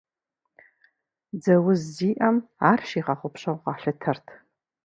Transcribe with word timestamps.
Дзэ 1.41 1.55
уз 1.69 1.81
зиӏэм 1.95 2.37
ар 2.69 2.79
щигъэгъупщэу 2.89 3.57
къалъытэрт. 3.63 4.27